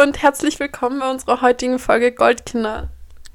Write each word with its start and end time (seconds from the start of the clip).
und 0.00 0.22
herzlich 0.22 0.58
willkommen 0.58 1.00
bei 1.00 1.10
unserer 1.10 1.42
heutigen 1.42 1.78
Folge 1.78 2.10
Goldkinder. 2.10 2.88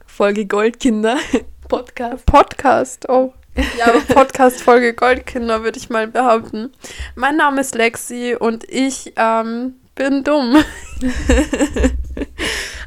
Folge 0.08 0.48
Goldkinder. 0.48 1.18
Podcast. 1.68 2.26
Podcast, 2.26 3.08
oh. 3.08 3.34
Ja, 3.78 3.94
Podcast-Folge 4.12 4.96
Goldkinder, 4.96 5.64
würde 5.64 5.78
ich 5.78 5.92
mal 5.92 6.08
behaupten. 6.08 6.74
Mein 7.14 7.38
Name 7.38 7.62
ist 7.62 7.76
Lexi 7.76 8.36
und 8.38 8.64
ich 8.68 9.14
ähm, 9.16 9.76
bin 9.94 10.24
dumm. 10.24 10.64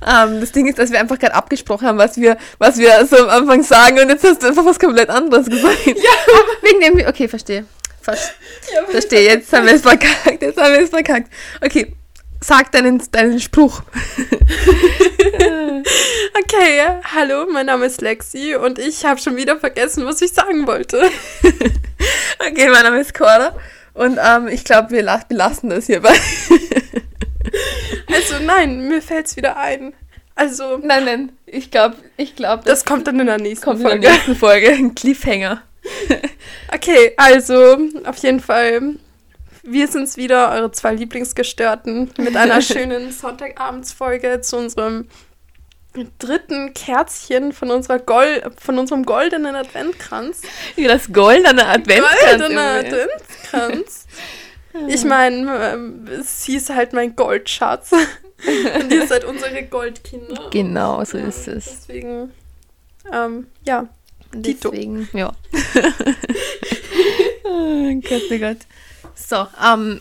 ähm, 0.05 0.41
das 0.41 0.51
Ding 0.51 0.67
ist, 0.67 0.81
dass 0.81 0.91
wir 0.91 0.99
einfach 0.99 1.21
gerade 1.21 1.35
abgesprochen 1.35 1.87
haben, 1.87 1.99
was 1.99 2.17
wir, 2.17 2.37
was 2.59 2.79
wir 2.79 3.07
so 3.07 3.17
am 3.17 3.29
Anfang 3.29 3.63
sagen 3.63 4.01
und 4.01 4.09
jetzt 4.09 4.25
hast 4.25 4.43
du 4.43 4.49
einfach 4.49 4.65
was 4.65 4.81
komplett 4.81 5.09
anderes 5.09 5.47
gesagt. 5.47 5.87
Ja. 5.87 5.95
Wegen 6.63 6.81
dem, 6.81 7.07
okay, 7.07 7.29
verstehe. 7.29 7.65
Ver 8.03 8.15
ja, 8.15 8.85
verstehe, 8.87 9.23
jetzt 9.23 9.53
haben 9.53 9.67
wir 9.67 9.75
es 9.75 9.83
verkackt, 9.83 10.43
jetzt 10.43 10.61
haben 10.61 10.73
wir 10.73 10.81
es 10.81 10.91
verkackt. 10.91 11.33
Okay, 11.65 11.95
sag 12.41 12.73
deinen, 12.73 13.03
deinen 13.11 13.41
Spruch. 13.41 13.83
okay, 16.39 16.83
hallo, 17.15 17.47
mein 17.53 17.67
Name 17.67 17.87
ist 17.87 18.01
Lexi 18.01 18.55
und 18.55 18.79
ich 18.79 19.05
habe 19.05 19.21
schon 19.21 19.37
wieder 19.37 19.59
vergessen, 19.59 20.07
was 20.07 20.23
ich 20.23 20.33
sagen 20.33 20.67
wollte. 20.67 20.99
okay, 22.41 22.69
mein 22.69 22.85
Name 22.85 23.01
ist 23.01 23.15
Cora 23.15 23.55
und 23.95 24.19
ähm, 24.25 24.49
ich 24.49 24.65
glaube, 24.65 24.91
wir 24.91 25.21
belassen 25.29 25.71
das 25.71 25.87
hierbei. 25.87 26.15
also 28.13 28.35
nein, 28.45 28.89
mir 28.89 29.03
fällt 29.03 29.27
es 29.27 29.37
wieder 29.37 29.57
ein. 29.57 29.93
Also. 30.35 30.79
Nein, 30.79 31.05
nein, 31.05 31.33
ich 31.47 31.71
glaube, 31.71 31.97
ich 32.17 32.37
glaube. 32.37 32.63
Das, 32.65 32.81
das, 32.81 32.85
kommt 32.85 33.09
dann 33.09 33.19
in 33.19 33.27
der 33.27 33.39
nächsten 33.39 33.65
kommt 33.65 33.83
Folge. 33.83 33.97
In 33.97 34.03
der 34.03 34.13
nächsten 34.13 34.37
Folge, 34.37 34.71
ein 34.71 34.95
Cliffhanger. 34.95 35.63
okay, 36.73 37.13
also 37.17 37.77
auf 38.05 38.19
jeden 38.19 38.41
Fall 38.41 38.99
wir 39.71 39.89
sind's 39.89 40.17
wieder, 40.17 40.51
eure 40.53 40.71
zwei 40.73 40.95
Lieblingsgestörten, 40.95 42.11
mit 42.19 42.37
einer 42.37 42.63
schönen 42.63 43.13
Sonntagabendsfolge 43.13 44.41
zu 44.41 44.57
unserem 44.57 45.09
dritten 46.19 46.75
Kerzchen 46.75 47.53
von, 47.53 47.71
unserer 47.71 47.99
Gol 47.99 48.43
von 48.57 48.79
unserem 48.79 49.05
goldenen 49.05 49.55
Adventkranz. 49.55 50.43
Das 50.77 51.13
goldene 51.13 51.67
Adventkranz. 51.67 52.39
Goldene 52.39 52.61
Adventkranz. 52.61 54.07
ich 54.89 55.05
meine, 55.05 55.73
ähm, 55.73 56.09
sie 56.23 56.57
ist 56.57 56.71
halt 56.71 56.93
mein 56.93 57.17
Goldschatz. 57.17 57.93
Und 58.81 58.93
ihr 58.93 59.07
seid 59.07 59.25
unsere 59.25 59.65
Goldkinder. 59.65 60.49
Genau, 60.51 61.05
so 61.05 61.19
ist 61.19 61.49
es. 61.49 61.65
Deswegen, 61.65 62.33
ähm, 63.13 63.49
ja. 63.65 63.89
Deswegen, 64.33 65.09
ja. 65.13 65.33
Oh 67.49 68.01
Gott, 68.09 68.23
oh 68.31 68.39
Gott. 68.39 68.59
So, 69.15 69.47
ähm, 69.65 70.01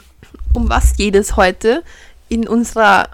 um 0.53 0.69
was 0.69 0.95
geht 0.95 1.15
es 1.15 1.35
heute 1.35 1.83
in 2.29 2.47
unserer 2.47 3.09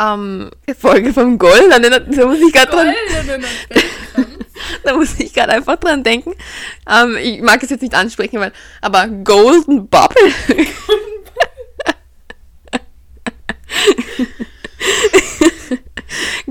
ähm, 0.00 0.50
Folge 0.78 1.12
vom 1.12 1.38
Gold? 1.38 1.70
Da, 1.70 1.78
da 1.78 2.26
muss 2.26 2.40
ich 2.40 2.52
gerade 2.52 2.70
dran. 2.70 2.94
da 4.84 4.94
muss 4.94 5.18
ich 5.18 5.32
gerade 5.32 5.52
einfach 5.52 5.76
dran 5.76 6.02
denken. 6.02 6.34
Ähm, 6.88 7.16
ich 7.16 7.40
mag 7.40 7.62
es 7.62 7.70
jetzt 7.70 7.82
nicht 7.82 7.94
ansprechen, 7.94 8.40
weil, 8.40 8.52
aber 8.80 9.06
Golden 9.08 9.88
Bubble. 9.88 10.32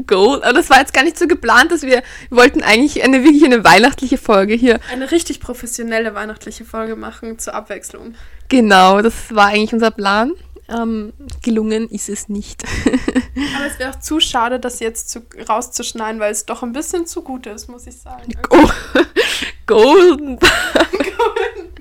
Gold. 0.07 0.43
Aber 0.43 0.53
das 0.53 0.69
war 0.69 0.79
jetzt 0.79 0.93
gar 0.93 1.03
nicht 1.03 1.17
so 1.17 1.27
geplant, 1.27 1.71
dass 1.71 1.81
wir, 1.83 2.03
wir 2.29 2.37
wollten 2.37 2.61
eigentlich 2.61 3.03
eine 3.03 3.23
wirklich 3.23 3.43
eine 3.45 3.63
weihnachtliche 3.63 4.17
Folge 4.17 4.53
hier. 4.53 4.79
Eine 4.91 5.11
richtig 5.11 5.39
professionelle 5.39 6.15
weihnachtliche 6.15 6.65
Folge 6.65 6.95
machen 6.95 7.39
zur 7.39 7.53
Abwechslung. 7.53 8.15
Genau, 8.49 9.01
das 9.01 9.13
war 9.33 9.47
eigentlich 9.47 9.73
unser 9.73 9.91
Plan. 9.91 10.33
Ähm, 10.69 11.11
gelungen 11.41 11.89
ist 11.89 12.07
es 12.07 12.29
nicht. 12.29 12.63
Aber 13.55 13.65
es 13.65 13.79
wäre 13.79 13.91
auch 13.91 13.99
zu 13.99 14.19
schade, 14.19 14.59
das 14.59 14.79
jetzt 14.79 15.09
zu, 15.09 15.21
rauszuschneiden, 15.49 16.21
weil 16.21 16.31
es 16.31 16.45
doch 16.45 16.63
ein 16.63 16.71
bisschen 16.71 17.05
zu 17.05 17.21
gut 17.21 17.47
ist, 17.47 17.67
muss 17.67 17.85
ich 17.85 17.97
sagen. 17.97 18.31
Okay. 18.49 18.67
Golden. 19.65 20.39
Golden. 20.91 21.73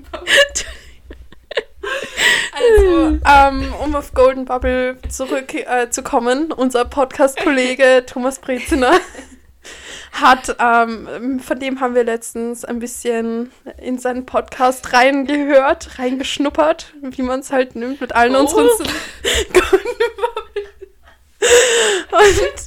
Also, 2.52 3.18
ähm, 3.26 3.74
um 3.82 3.94
auf 3.96 4.12
Golden 4.12 4.44
Bubble 4.44 4.98
zurückzukommen, 5.08 6.50
äh, 6.50 6.54
unser 6.54 6.84
Podcast-Kollege 6.84 8.04
Thomas 8.06 8.40
Breziner 8.40 8.92
hat, 10.12 10.54
ähm, 10.58 11.40
von 11.40 11.58
dem 11.58 11.80
haben 11.80 11.94
wir 11.94 12.04
letztens 12.04 12.66
ein 12.66 12.78
bisschen 12.78 13.50
in 13.78 13.98
seinen 13.98 14.26
Podcast 14.26 14.92
reingehört, 14.92 15.98
reingeschnuppert, 15.98 16.92
wie 17.00 17.22
man 17.22 17.40
es 17.40 17.50
halt 17.52 17.74
nimmt 17.74 18.02
mit 18.02 18.14
allen 18.14 18.36
oh. 18.36 18.40
unseren 18.40 18.66
Golden 19.52 19.98
Bubble. 20.16 20.62
Und 22.12 22.66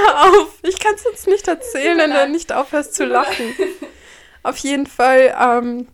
hör 0.00 0.24
auf, 0.24 0.48
ich 0.62 0.78
kann 0.78 0.94
es 0.94 1.04
jetzt 1.04 1.26
nicht 1.26 1.46
erzählen, 1.46 1.98
wenn 1.98 2.10
du 2.10 2.28
nicht 2.30 2.52
aufhörst 2.52 2.94
zu 2.94 3.04
lachen. 3.04 3.54
Auf 4.42 4.56
jeden 4.56 4.86
Fall 4.86 5.36
ähm, 5.38 5.88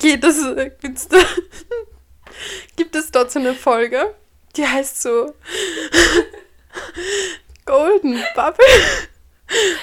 geht 0.00 0.24
es, 0.24 0.40
da, 1.08 1.18
gibt 2.76 2.94
es 2.96 3.10
dort 3.10 3.30
so 3.30 3.38
eine 3.38 3.54
Folge, 3.54 4.14
die 4.56 4.66
heißt 4.66 5.02
so 5.02 5.34
Golden 7.64 8.22
Bubble. 8.34 8.64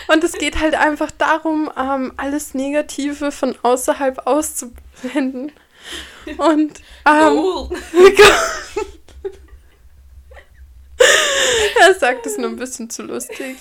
Und 0.08 0.24
es 0.24 0.34
geht 0.34 0.60
halt 0.60 0.76
einfach 0.76 1.12
darum, 1.12 1.72
ähm, 1.78 2.14
alles 2.18 2.54
Negative 2.54 3.32
von 3.32 3.56
außerhalb 3.64 4.28
auszublenden. 4.28 5.52
Und 6.38 6.82
ähm, 7.06 7.70
er 11.80 11.94
sagt 11.96 12.26
es 12.26 12.38
nur 12.38 12.50
ein 12.50 12.56
bisschen 12.56 12.90
zu 12.90 13.04
lustig. 13.04 13.58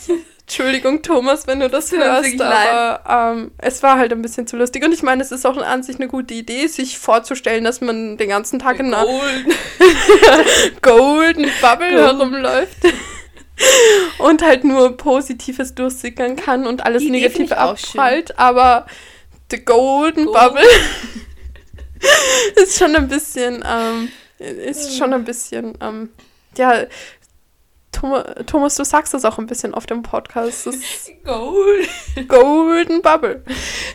Entschuldigung, 0.47 1.01
Thomas, 1.01 1.47
wenn 1.47 1.61
du 1.61 1.71
das, 1.71 1.91
hörst, 1.91 2.41
aber 2.41 3.33
ähm, 3.35 3.51
es 3.57 3.83
war 3.83 3.97
halt 3.97 4.13
ein 4.13 4.21
bisschen 4.21 4.47
zu 4.47 4.59
lustig. 4.59 4.85
Und 4.85 4.93
ich 4.93 5.03
meine, 5.03 5.23
es 5.23 5.33
ist 5.33 5.47
auch 5.47 5.57
an 5.57 5.83
sich 5.83 5.97
eine 5.97 6.07
gute 6.07 6.35
Idee, 6.35 6.67
sich 6.67 6.99
vorzustellen, 6.99 7.65
dass 7.65 7.81
man 7.81 8.19
den 8.19 8.29
ganzen 8.29 8.59
Tag 8.59 8.79
in 8.79 8.93
einer 8.93 9.07
Golden, 9.07 9.53
Golden 10.83 11.51
Bubble 11.63 11.93
herumläuft. 11.93 12.77
und 14.19 14.43
halt 14.43 14.65
nur 14.65 14.97
Positives 14.97 15.75
durchsickern 15.75 16.37
kann 16.37 16.67
und 16.67 16.85
alles 16.85 17.05
Negative 17.05 17.57
abprallt, 17.57 18.39
aber 18.39 18.87
The 19.51 19.65
Golden 19.65 20.27
Gold. 20.27 20.37
Bubble 20.37 20.63
ist 22.63 22.79
schon 22.79 22.97
ein 22.97 23.09
bisschen, 23.09 23.65
ähm, 23.67 24.09
ist 24.39 24.97
schon 24.97 25.13
ein 25.13 25.25
bisschen, 25.25 25.79
ähm, 25.81 26.11
ja, 26.57 26.85
Thomas, 28.47 28.75
du 28.77 28.85
sagst 28.85 29.15
das 29.15 29.25
auch 29.25 29.39
ein 29.39 29.47
bisschen 29.47 29.75
auf 29.75 29.87
dem 29.87 30.03
Podcast. 30.03 30.65
Gold. 31.25 31.89
Golden 32.29 33.03
Bubble. 33.03 33.43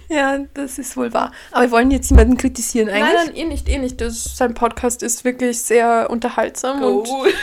Ja, 0.07 0.39
das 0.53 0.79
ist 0.79 0.97
wohl 0.97 1.13
wahr. 1.13 1.31
Aber 1.51 1.63
wir 1.63 1.71
wollen 1.71 1.91
jetzt 1.91 2.11
niemanden 2.11 2.37
kritisieren 2.37 2.89
eigentlich. 2.89 3.13
Nein, 3.13 3.25
nein, 3.27 3.35
eh 3.35 3.45
nicht, 3.45 3.69
eh 3.69 3.77
nicht. 3.77 4.01
Das, 4.01 4.35
sein 4.37 4.53
Podcast 4.53 5.03
ist 5.03 5.25
wirklich 5.25 5.61
sehr 5.61 6.09
unterhaltsam 6.09 6.81
Gold. 6.81 7.09
und 7.09 7.33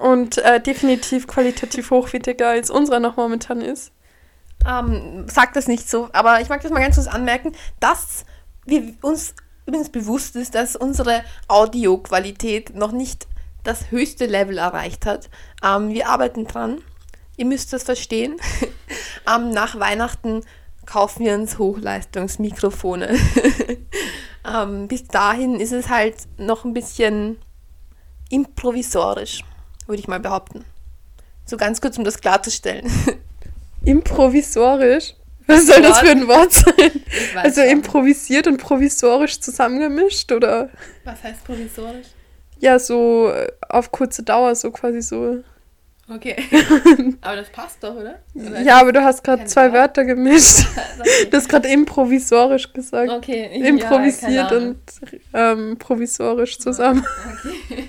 und 0.00 0.38
äh, 0.38 0.60
definitiv 0.60 1.26
qualitativ 1.26 1.90
hochwertiger 1.90 2.48
als 2.48 2.70
unserer 2.70 3.00
noch 3.00 3.16
momentan 3.16 3.60
ist. 3.60 3.92
Ähm, 4.66 5.26
sag 5.28 5.52
das 5.54 5.68
nicht 5.68 5.88
so, 5.88 6.08
aber 6.12 6.40
ich 6.40 6.48
mag 6.48 6.62
das 6.62 6.70
mal 6.70 6.80
ganz 6.80 6.96
kurz 6.96 7.06
anmerken, 7.06 7.52
dass 7.80 8.24
wir 8.66 8.94
uns 9.02 9.34
übrigens 9.66 9.90
bewusst 9.90 10.36
ist, 10.36 10.54
dass 10.54 10.76
unsere 10.76 11.22
Audioqualität 11.48 12.74
noch 12.74 12.92
nicht 12.92 13.26
das 13.64 13.90
höchste 13.90 14.26
Level 14.26 14.58
erreicht 14.58 15.06
hat. 15.06 15.30
Ähm, 15.64 15.90
wir 15.90 16.08
arbeiten 16.08 16.46
dran. 16.46 16.78
Ihr 17.36 17.46
müsst 17.46 17.72
das 17.72 17.84
verstehen. 17.84 18.36
ähm, 19.34 19.50
nach 19.50 19.78
Weihnachten 19.78 20.42
kaufen 20.86 21.24
wir 21.24 21.34
uns 21.34 21.58
Hochleistungsmikrofone. 21.58 23.16
ähm, 24.54 24.88
bis 24.88 25.06
dahin 25.06 25.60
ist 25.60 25.72
es 25.72 25.88
halt 25.88 26.16
noch 26.38 26.64
ein 26.64 26.74
bisschen 26.74 27.38
improvisorisch 28.28 29.42
würde 29.90 30.00
ich 30.00 30.08
mal 30.08 30.20
behaupten. 30.20 30.64
So 31.44 31.56
ganz 31.56 31.80
kurz, 31.80 31.98
um 31.98 32.04
das 32.04 32.20
klarzustellen. 32.20 32.90
Improvisorisch? 33.84 35.14
Was 35.46 35.66
soll 35.66 35.82
das 35.82 35.98
für 35.98 36.10
ein 36.10 36.28
Wort 36.28 36.52
sein? 36.52 36.92
Also 37.34 37.60
improvisiert 37.62 38.46
und 38.46 38.58
provisorisch 38.58 39.40
zusammengemischt, 39.40 40.30
oder? 40.30 40.70
Was 41.04 41.22
heißt 41.24 41.44
provisorisch? 41.44 42.06
Ja, 42.60 42.78
so 42.78 43.30
äh, 43.30 43.48
auf 43.68 43.90
kurze 43.90 44.22
Dauer, 44.22 44.54
so 44.54 44.70
quasi 44.70 45.00
so. 45.00 45.42
Okay. 46.08 46.36
aber 47.20 47.36
das 47.36 47.50
passt 47.50 47.82
doch, 47.82 47.94
oder? 47.94 48.18
oder 48.34 48.60
ja, 48.60 48.80
aber 48.80 48.92
du 48.92 49.02
hast 49.02 49.22
gerade 49.22 49.44
zwei? 49.44 49.72
Wörter 49.72 50.04
gemischt. 50.04 50.66
Du 51.30 51.36
hast 51.36 51.48
gerade 51.48 51.68
improvisorisch 51.68 52.72
gesagt. 52.72 53.10
Okay. 53.10 53.48
Improvisiert 53.66 54.50
ja, 54.50 54.56
und 54.56 54.78
ähm, 55.32 55.76
provisorisch 55.78 56.58
zusammen. 56.58 57.06
Okay. 57.38 57.88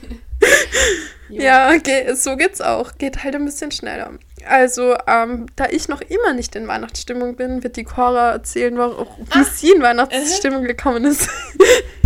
ja, 1.30 1.72
okay, 1.76 2.14
so 2.14 2.36
geht's 2.38 2.62
auch. 2.62 2.98
Geht 2.98 3.24
halt 3.24 3.36
ein 3.36 3.46
bisschen 3.46 3.72
schneller. 3.72 4.12
Also, 4.48 4.96
ähm, 5.08 5.48
da 5.56 5.66
ich 5.70 5.88
noch 5.88 6.02
immer 6.02 6.34
nicht 6.34 6.56
in 6.56 6.68
Weihnachtsstimmung 6.68 7.36
bin, 7.36 7.64
wird 7.64 7.76
die 7.76 7.84
Cora 7.84 8.32
erzählen, 8.32 8.76
wie 8.78 8.82
ah, 9.32 9.44
sie 9.44 9.72
in 9.72 9.82
Weihnachtsstimmung 9.82 10.64
gekommen 10.64 11.06
ist. 11.06 11.28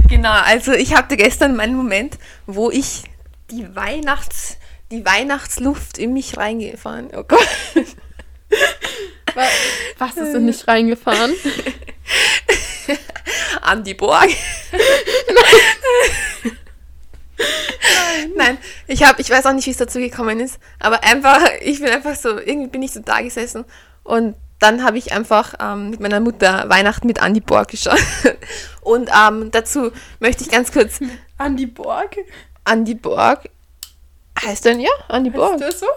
Genau, 0.08 0.32
also 0.32 0.74
ich 0.74 0.96
hatte 0.96 1.18
gestern 1.18 1.56
meinen 1.56 1.76
Moment, 1.76 2.18
wo 2.46 2.72
ich 2.72 3.04
die 3.52 3.76
Weihnachts 3.76 4.58
die 4.92 5.06
Weihnachtsluft 5.06 5.98
in 5.98 6.14
mich 6.14 6.38
reingefahren. 6.38 7.10
Oh 7.16 7.24
Gott. 7.24 7.48
Was, 9.34 9.50
was 9.98 10.16
ist 10.18 10.34
denn 10.34 10.46
nicht 10.46 10.68
reingefahren? 10.68 11.34
Andi 13.62 13.96
Borg. 13.96 14.30
Nein. 14.72 14.82
Nein, 18.36 18.58
ich 18.88 19.04
habe, 19.04 19.22
ich 19.22 19.30
weiß 19.30 19.46
auch 19.46 19.54
nicht, 19.54 19.66
wie 19.66 19.72
es 19.72 19.78
dazu 19.78 20.00
gekommen 20.00 20.40
ist, 20.40 20.58
aber 20.80 21.04
einfach, 21.04 21.42
ich 21.62 21.82
bin 21.82 21.90
einfach 21.90 22.16
so, 22.16 22.40
irgendwie 22.40 22.68
bin 22.68 22.82
ich 22.82 22.94
so 22.94 23.02
da 23.02 23.20
gesessen 23.22 23.66
und 24.04 24.36
dann 24.60 24.84
habe 24.84 24.98
ich 24.98 25.12
einfach 25.12 25.54
ähm, 25.60 25.90
mit 25.92 26.00
meiner 26.00 26.20
Mutter 26.20 26.66
Weihnachten 26.70 27.08
mit 27.08 27.22
Andi 27.22 27.42
Borg 27.42 27.70
geschaut. 27.70 28.00
Und 28.82 29.10
ähm, 29.10 29.52
dazu 29.52 29.92
möchte 30.20 30.44
ich 30.44 30.50
ganz 30.50 30.72
kurz. 30.72 31.00
Andi 31.38 31.66
Borg? 31.66 32.18
Andi 32.64 32.96
Borg. 32.96 33.50
Heißt 34.44 34.66
denn 34.66 34.80
ja? 34.80 34.90
Andi 35.08 35.30
heißt 35.30 35.38
Borg. 35.38 35.60
Das 35.60 35.80
so? 35.80 35.88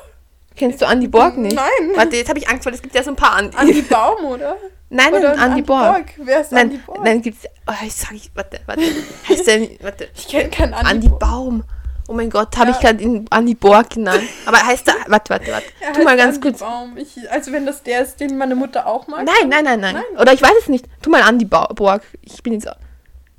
Kennst 0.56 0.82
du 0.82 0.86
Andi 0.86 1.06
Borg 1.06 1.36
nicht? 1.36 1.54
Nein. 1.54 1.96
Warte, 1.96 2.16
jetzt 2.16 2.28
habe 2.28 2.38
ich 2.40 2.48
Angst, 2.48 2.66
weil 2.66 2.74
es 2.74 2.82
gibt 2.82 2.94
ja 2.94 3.02
so 3.02 3.10
ein 3.10 3.16
paar 3.16 3.34
Andi. 3.34 3.56
Andi 3.56 3.82
Baum, 3.88 4.24
oder? 4.24 4.56
Nein, 4.90 5.14
oder 5.14 5.30
Andi, 5.32 5.42
Andi 5.42 5.62
Borg. 5.62 5.92
Borg. 5.92 6.06
Wer 6.16 6.40
ist 6.40 6.52
nein, 6.52 6.62
Andi 6.62 6.78
Borg? 6.78 7.04
Nein, 7.04 7.22
gibt's. 7.22 7.46
Oh, 7.66 7.72
ich 7.84 7.94
sag 7.94 8.12
ich, 8.12 8.30
warte, 8.34 8.60
warte. 8.66 8.82
heißt 9.28 9.46
der, 9.46 9.68
warte. 9.82 10.08
Ich 10.14 10.26
kenne 10.28 10.50
keinen 10.50 10.74
Andi, 10.74 10.90
Andi 10.90 11.08
Baum. 11.08 11.64
Oh 12.10 12.14
mein 12.14 12.30
Gott, 12.30 12.56
habe 12.56 12.70
ja. 12.70 12.76
ich 12.76 12.80
gerade 12.80 13.24
Andi 13.28 13.54
Borg 13.54 13.90
genannt. 13.90 14.22
Aber 14.46 14.64
heißt 14.64 14.88
er. 14.88 14.94
Warte, 15.08 15.28
warte, 15.28 15.52
warte. 15.52 15.66
Er 15.78 15.92
tu 15.92 16.02
mal 16.02 16.16
ganz 16.16 16.36
Andi 16.36 16.48
kurz. 16.48 16.60
Baum. 16.60 16.96
Ich, 16.96 17.30
also, 17.30 17.52
wenn 17.52 17.66
das 17.66 17.82
der 17.82 18.02
ist, 18.02 18.18
den 18.18 18.38
meine 18.38 18.54
Mutter 18.54 18.86
auch 18.86 19.06
mag. 19.08 19.26
Nein, 19.26 19.50
nein, 19.50 19.62
nein, 19.62 19.78
nein. 19.78 19.94
nein. 19.94 20.18
Oder 20.18 20.32
ich 20.32 20.40
weiß 20.40 20.54
es 20.62 20.68
nicht. 20.68 20.86
Tu 21.02 21.10
mal 21.10 21.20
Andi 21.20 21.44
ba 21.44 21.66
Borg. 21.66 22.02
Ich 22.22 22.42
bin 22.42 22.54
jetzt. 22.54 22.66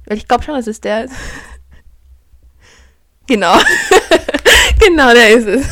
Weil 0.05 0.17
ich 0.17 0.27
glaube 0.27 0.43
schon, 0.43 0.53
dass 0.55 0.67
es 0.67 0.79
der 0.81 1.05
ist. 1.05 1.13
genau. 3.27 3.57
genau, 4.79 5.13
der 5.13 5.29
ist 5.31 5.47
es. 5.47 5.67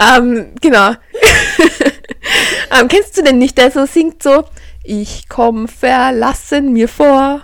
ähm, 0.00 0.54
genau. 0.62 0.92
ähm, 2.80 2.88
kennst 2.88 3.18
du 3.18 3.22
den 3.22 3.36
nicht, 3.36 3.58
der 3.58 3.70
so 3.70 3.84
singt 3.84 4.22
so? 4.22 4.44
Ich 4.82 5.28
komm 5.28 5.68
verlassen 5.68 6.72
mir 6.72 6.88
vor. 6.88 7.42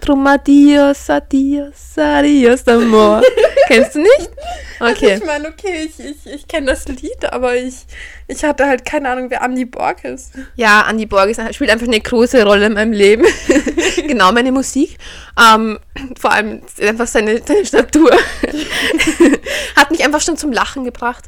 Drum 0.00 0.26
adios, 0.26 1.10
adios, 1.10 1.96
adios, 1.96 2.66
amor. 2.68 3.22
Kennst 3.66 3.94
du 3.94 4.00
nicht? 4.00 4.30
Okay. 4.78 5.12
Also 5.12 5.24
ich 5.24 5.24
meine, 5.24 5.48
okay, 5.48 5.88
ich, 5.88 5.98
ich, 5.98 6.26
ich 6.26 6.48
kenne 6.48 6.66
das 6.66 6.86
Lied, 6.86 7.24
aber 7.32 7.56
ich, 7.56 7.86
ich 8.28 8.44
hatte 8.44 8.66
halt 8.66 8.84
keine 8.84 9.08
Ahnung, 9.08 9.30
wer 9.30 9.42
Andy 9.42 9.64
Borg 9.64 10.04
ist. 10.04 10.32
Ja, 10.54 10.86
Andy 10.88 11.06
Borg 11.06 11.30
ist, 11.30 11.54
spielt 11.54 11.70
einfach 11.70 11.86
eine 11.86 12.00
große 12.00 12.44
Rolle 12.44 12.66
in 12.66 12.74
meinem 12.74 12.92
Leben. 12.92 13.26
genau, 13.96 14.32
meine 14.32 14.52
Musik. 14.52 14.98
Ähm, 15.40 15.78
vor 16.18 16.32
allem 16.32 16.62
einfach 16.80 17.06
seine, 17.06 17.40
seine 17.44 17.64
Statur. 17.64 18.10
hat 19.76 19.90
mich 19.90 20.04
einfach 20.04 20.20
schon 20.20 20.36
zum 20.36 20.52
Lachen 20.52 20.84
gebracht. 20.84 21.24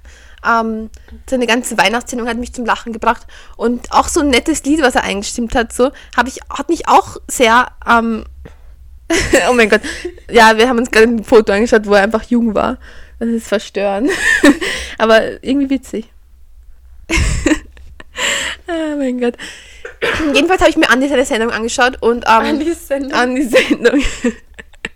Ähm, 0.47 0.91
seine 1.29 1.47
ganze 1.47 1.77
Weihnachtssendung 1.79 2.29
hat 2.29 2.37
mich 2.37 2.53
zum 2.53 2.65
Lachen 2.65 2.93
gebracht. 2.93 3.27
Und 3.57 3.93
auch 3.93 4.09
so 4.09 4.21
ein 4.21 4.29
nettes 4.29 4.63
Lied, 4.65 4.83
was 4.83 4.95
er 4.95 5.05
eingestimmt 5.05 5.55
hat, 5.55 5.73
so, 5.73 5.91
ich, 6.27 6.41
hat 6.51 6.69
mich 6.69 6.89
auch 6.89 7.17
sehr 7.27 7.69
ähm, 7.89 8.25
oh 9.49 9.53
mein 9.53 9.69
Gott. 9.69 9.81
Ja, 10.31 10.57
wir 10.57 10.69
haben 10.69 10.79
uns 10.79 10.91
gerade 10.91 11.07
ein 11.07 11.25
Foto 11.25 11.53
angeschaut, 11.53 11.87
wo 11.87 11.95
er 11.95 12.03
einfach 12.03 12.25
jung 12.25 12.55
war. 12.55 12.79
Das 13.19 13.29
ist 13.29 13.49
verstörend. 13.49 14.11
Aber 14.99 15.43
irgendwie 15.43 15.71
witzig. 15.71 16.09
oh 18.69 18.97
mein 18.99 19.21
Gott. 19.21 19.35
Jedenfalls 20.35 20.61
habe 20.61 20.71
ich 20.71 20.77
mir 20.77 20.91
Andi 20.91 21.09
seine 21.09 21.25
Sendung 21.25 21.51
angeschaut 21.51 22.01
und 22.01 22.25
ähm, 22.27 22.45
Andis 22.45 22.87
Sendung. 22.87 23.13
Andis 23.13 23.51
Sendung. 23.51 24.03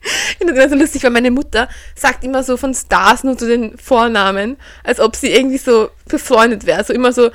Ich 0.05 0.37
finde 0.39 0.55
das 0.55 0.71
so 0.71 0.77
lustig, 0.77 1.03
weil 1.05 1.11
meine 1.11 1.31
Mutter 1.31 1.69
sagt 1.95 2.25
immer 2.25 2.43
so 2.43 2.57
von 2.57 2.75
Stars 2.75 3.25
nur 3.25 3.39
zu 3.39 3.47
den 3.47 3.79
Vornamen, 3.79 4.57
als 4.85 5.01
ob 5.01 5.17
sie 5.17 5.33
irgendwie 5.33 5.59
so 5.59 5.91
befreundet 6.09 6.67
wäre. 6.67 6.83
So 6.85 6.93
immer 6.93 7.13
so 7.13 7.31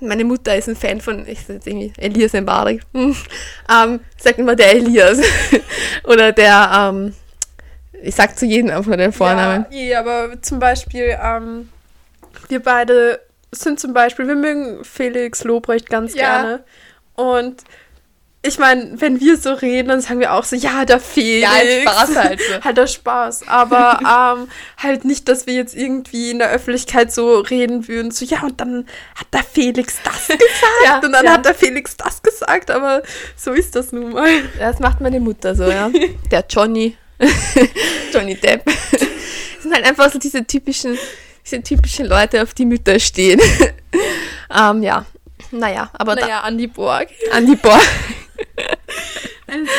meine 0.00 0.24
Mutter 0.24 0.56
ist 0.56 0.68
ein 0.68 0.76
Fan 0.76 1.00
von, 1.00 1.26
ich 1.26 1.46
sag 1.46 1.66
irgendwie 1.66 1.92
Elias 1.96 2.32
Mbarek, 2.32 2.82
hm. 2.92 3.16
ähm, 3.70 4.00
sagt 4.18 4.38
immer 4.38 4.56
der 4.56 4.72
Elias. 4.72 5.20
Oder 6.04 6.32
der, 6.32 6.70
ähm, 6.74 7.14
ich 8.02 8.14
sag 8.14 8.38
zu 8.38 8.46
jedem 8.46 8.70
einfach 8.70 8.96
den 8.96 9.12
Vornamen. 9.12 9.66
Ja, 9.70 9.78
ja 9.78 10.00
aber 10.00 10.40
zum 10.42 10.58
Beispiel, 10.58 11.16
ähm, 11.22 11.68
wir 12.48 12.62
beide 12.62 13.20
sind 13.50 13.80
zum 13.80 13.92
Beispiel, 13.92 14.28
wir 14.28 14.36
mögen 14.36 14.84
Felix 14.84 15.44
Lobrecht 15.44 15.88
ganz 15.88 16.14
ja. 16.14 16.42
gerne. 16.42 16.64
Und 17.14 17.62
ich 18.40 18.58
meine, 18.58 19.00
wenn 19.00 19.20
wir 19.20 19.36
so 19.36 19.52
reden, 19.52 19.88
dann 19.88 20.00
sagen 20.00 20.20
wir 20.20 20.32
auch 20.32 20.44
so, 20.44 20.54
ja, 20.54 20.84
der 20.84 21.00
Felix. 21.00 21.42
Ja, 21.42 21.50
halt 21.50 21.82
Spaß 21.82 22.16
halt. 22.16 22.40
So. 22.40 22.60
halt 22.64 22.76
der 22.76 22.86
Spaß. 22.86 23.48
Aber 23.48 24.36
ähm, 24.38 24.48
halt 24.76 25.04
nicht, 25.04 25.28
dass 25.28 25.46
wir 25.46 25.54
jetzt 25.54 25.74
irgendwie 25.74 26.30
in 26.30 26.38
der 26.38 26.50
Öffentlichkeit 26.50 27.12
so 27.12 27.40
reden 27.40 27.88
würden, 27.88 28.12
so, 28.12 28.24
ja, 28.24 28.42
und 28.42 28.60
dann 28.60 28.86
hat 29.16 29.26
der 29.32 29.42
Felix 29.42 29.96
das 30.04 30.28
gesagt 30.28 30.42
ja, 30.84 31.00
und 31.00 31.12
dann 31.12 31.24
ja. 31.24 31.32
hat 31.32 31.44
der 31.44 31.54
Felix 31.54 31.96
das 31.96 32.22
gesagt, 32.22 32.70
aber 32.70 33.02
so 33.36 33.52
ist 33.52 33.74
das 33.74 33.90
nun 33.90 34.12
mal. 34.12 34.30
Das 34.58 34.78
macht 34.78 35.00
meine 35.00 35.18
Mutter 35.18 35.56
so, 35.56 35.64
ja. 35.64 35.90
Der 36.30 36.44
Johnny. 36.48 36.96
Johnny 38.14 38.36
Depp. 38.36 38.64
Das 38.64 39.62
sind 39.62 39.74
halt 39.74 39.84
einfach 39.84 40.12
so 40.12 40.20
diese 40.20 40.46
typischen, 40.46 40.96
diese 41.44 41.60
typischen 41.60 42.06
Leute, 42.06 42.40
auf 42.40 42.54
die 42.54 42.64
Mütter 42.64 43.00
stehen. 43.00 43.40
ähm, 44.56 44.84
ja. 44.84 45.04
Naja, 45.50 45.90
aber 45.94 46.14
naja, 46.14 46.40
Andi 46.40 46.66
Borg. 46.66 47.08
Andi 47.32 47.56
Borg. 47.56 47.82
Also, 49.48 49.70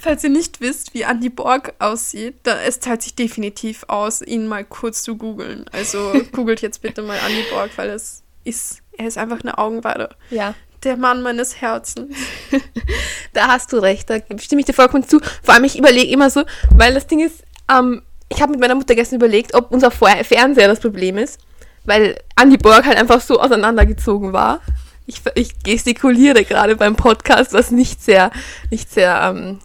falls 0.00 0.22
ihr 0.22 0.30
nicht 0.30 0.60
wisst, 0.60 0.94
wie 0.94 1.02
Andy 1.02 1.30
Borg 1.30 1.74
aussieht, 1.78 2.36
da, 2.42 2.60
es 2.60 2.80
zahlt 2.80 3.02
sich 3.02 3.14
definitiv 3.14 3.84
aus, 3.88 4.22
ihn 4.22 4.46
mal 4.46 4.64
kurz 4.64 5.02
zu 5.02 5.16
googeln. 5.16 5.64
Also 5.72 6.12
googelt 6.32 6.60
jetzt 6.60 6.82
bitte 6.82 7.02
mal 7.02 7.18
Andy 7.26 7.44
Borg, 7.50 7.70
weil 7.76 7.90
es 7.90 8.22
ist, 8.44 8.82
er 8.96 9.06
ist 9.08 9.18
einfach 9.18 9.40
eine 9.40 9.58
Augenweide. 9.58 10.10
Ja. 10.30 10.54
Der 10.82 10.96
Mann 10.98 11.22
meines 11.22 11.60
Herzens. 11.60 12.14
da 13.32 13.48
hast 13.48 13.72
du 13.72 13.78
recht, 13.78 14.10
da 14.10 14.18
stimme 14.38 14.60
ich 14.60 14.66
dir 14.66 14.74
vollkommen 14.74 15.08
zu. 15.08 15.20
Vor 15.42 15.54
allem, 15.54 15.64
ich 15.64 15.78
überlege 15.78 16.12
immer 16.12 16.28
so, 16.28 16.44
weil 16.70 16.92
das 16.92 17.06
Ding 17.06 17.20
ist, 17.20 17.42
ähm, 17.72 18.02
ich 18.28 18.42
habe 18.42 18.52
mit 18.52 18.60
meiner 18.60 18.74
Mutter 18.74 18.94
gestern 18.94 19.16
überlegt, 19.16 19.54
ob 19.54 19.70
unser 19.70 19.90
Fernseher 19.90 20.68
das 20.68 20.80
Problem 20.80 21.16
ist, 21.16 21.40
weil 21.84 22.18
Andy 22.40 22.58
Borg 22.58 22.84
halt 22.84 22.98
einfach 22.98 23.20
so 23.20 23.40
auseinandergezogen 23.40 24.32
war. 24.32 24.60
Ich, 25.06 25.20
ich 25.34 25.58
gestikuliere 25.62 26.44
gerade 26.44 26.76
beim 26.76 26.96
Podcast, 26.96 27.52
was 27.52 27.70
nicht 27.70 28.02
sehr, 28.02 28.30
nicht 28.70 28.90
sehr 28.90 29.20
ähm, 29.22 29.60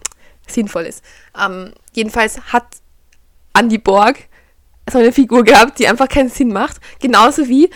sinnvoll 0.46 0.84
ist. 0.84 1.02
Ähm, 1.38 1.72
jedenfalls 1.92 2.40
hat 2.52 2.66
Andy 3.54 3.78
Borg 3.78 4.18
so 4.90 4.98
eine 4.98 5.12
Figur 5.12 5.44
gehabt, 5.44 5.78
die 5.78 5.88
einfach 5.88 6.08
keinen 6.08 6.28
Sinn 6.28 6.52
macht. 6.52 6.78
Genauso 7.00 7.48
wie 7.48 7.70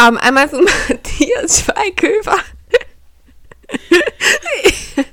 ähm, 0.00 0.18
einmal 0.18 0.48
so 0.50 0.60
Matthias 0.88 1.60
Schweighöfer. 1.60 2.38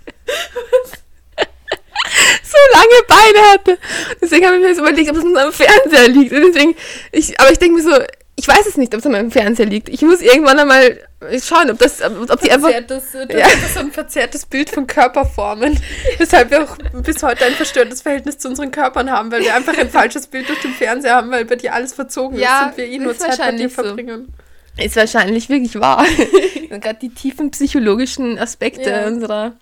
so 2.44 2.58
lange 2.74 3.04
Beine 3.08 3.51
hatte. 3.51 3.78
Deswegen 4.22 4.46
habe 4.46 4.58
ich 4.58 4.62
mir 4.62 4.70
jetzt 4.70 4.80
überlegt, 4.80 5.10
ob 5.10 5.18
es 5.18 5.24
in 5.24 5.34
seinem 5.34 5.54
Fernseher 5.54 6.08
liegt. 6.10 6.34
Und 6.34 6.42
deswegen, 6.42 6.75
ich, 7.12 7.39
aber 7.39 7.51
ich 7.51 7.60
denke 7.60 7.82
mir 7.82 7.84
so, 7.84 7.98
ich 8.36 8.48
weiß 8.48 8.66
es 8.66 8.78
nicht, 8.78 8.94
ob 8.94 9.00
es 9.00 9.06
an 9.06 9.12
meinem 9.12 9.32
Fernseher 9.32 9.68
liegt. 9.68 9.90
Ich 9.90 10.02
muss 10.02 10.22
irgendwann 10.22 10.58
einmal 10.58 10.98
schauen, 11.44 11.70
ob 11.70 11.78
das, 11.78 12.02
ob 12.02 12.42
die 12.42 12.52
einfach. 12.52 12.70
Äh, 12.70 12.82
das 12.82 13.13
ja. 13.13 13.46
ist 13.46 13.75
so 13.75 13.80
ein 13.82 13.92
verzerrtes 13.92 14.48
Bild 14.48 14.72
von 14.72 14.88
Körperformen. 14.88 15.80
Weshalb 16.18 16.50
wir 16.50 16.63
auch 16.63 16.78
bis 17.04 17.22
heute 17.22 17.46
ein 17.46 17.54
verstörtes 17.54 18.02
Verhältnis 18.02 18.40
zu 18.40 18.50
unseren 18.50 18.72
Körpern 18.72 19.12
haben, 19.12 19.32
weil 19.32 19.44
wir 19.44 19.54
einfach 19.54 19.78
ein 19.78 19.90
falsches 19.92 20.28
Bild 20.28 20.50
durch 20.50 20.62
den 20.62 20.72
Fernseher 20.72 21.16
haben, 21.16 21.30
weil 21.30 21.46
bei 21.46 21.56
dir 21.56 21.74
alles 21.74 21.94
verzogen 21.94 22.40
ja, 22.40 22.62
ist 22.62 22.72
und 22.72 22.78
wir 22.78 22.88
eh 22.88 22.98
nur 22.98 23.16
Zeit 23.16 23.40
mit 23.52 23.60
dir 23.60 23.70
verbringen. 23.70 24.34
So. 24.78 24.84
Ist 24.84 24.96
wahrscheinlich 24.96 25.50
wirklich 25.50 25.80
wahr. 25.80 26.04
Gerade 26.70 27.00
die 27.00 27.10
tiefen 27.10 27.52
psychologischen 27.52 28.40
Aspekte 28.40 28.90
ja. 28.90 29.06
unserer 29.06 29.54